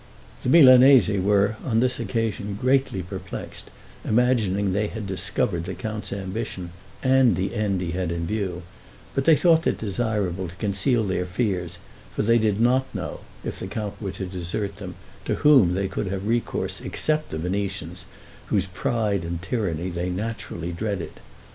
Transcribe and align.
The 0.41 0.49
Milanese 0.49 1.09
were 1.21 1.57
upon 1.63 1.79
this 1.79 1.99
occasion 1.99 2.57
greatly 2.59 3.03
perplexed, 3.03 3.69
imagining 4.03 4.73
they 4.73 4.87
had 4.87 5.05
discovered 5.05 5.65
the 5.65 5.75
count's 5.75 6.11
ambition, 6.11 6.71
and 7.03 7.35
the 7.35 7.53
end 7.53 7.81
he 7.81 7.91
had 7.91 8.11
in 8.11 8.25
view; 8.25 8.63
but 9.13 9.25
they 9.25 9.35
thought 9.35 9.67
it 9.67 9.77
desirable 9.77 10.47
to 10.47 10.55
conceal 10.55 11.03
their 11.03 11.27
fears, 11.27 11.77
for 12.15 12.23
they 12.23 12.39
did 12.39 12.59
not 12.59 12.87
know, 12.95 13.19
if 13.43 13.59
the 13.59 13.67
count 13.67 14.01
were 14.01 14.09
to 14.13 14.25
desert 14.25 14.77
them, 14.77 14.95
to 15.25 15.35
whom 15.35 15.75
they 15.75 15.87
could 15.87 16.07
have 16.07 16.25
recourse 16.27 16.81
except 16.81 17.29
the 17.29 17.37
Venetians, 17.37 18.05
whose 18.47 18.65
pride 18.65 19.23
and 19.23 19.39
tyranny 19.43 19.91
they 19.91 20.09
naturally 20.09 20.71
dreaded. 20.71 21.19